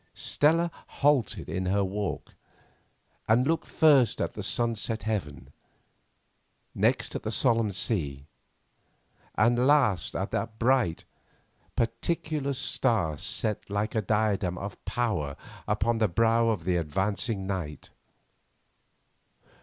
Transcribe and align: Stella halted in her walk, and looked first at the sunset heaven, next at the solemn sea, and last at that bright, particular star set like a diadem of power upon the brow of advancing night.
Stella 0.15 0.71
halted 0.87 1.47
in 1.47 1.67
her 1.67 1.83
walk, 1.83 2.33
and 3.27 3.45
looked 3.45 3.67
first 3.67 4.19
at 4.19 4.33
the 4.33 4.41
sunset 4.41 5.03
heaven, 5.03 5.51
next 6.73 7.13
at 7.15 7.21
the 7.21 7.29
solemn 7.29 7.71
sea, 7.71 8.25
and 9.35 9.67
last 9.67 10.15
at 10.15 10.31
that 10.31 10.57
bright, 10.57 11.03
particular 11.75 12.53
star 12.53 13.15
set 13.15 13.69
like 13.69 13.93
a 13.93 14.01
diadem 14.01 14.57
of 14.57 14.83
power 14.85 15.35
upon 15.67 15.99
the 15.99 16.07
brow 16.07 16.49
of 16.49 16.67
advancing 16.67 17.45
night. 17.45 17.91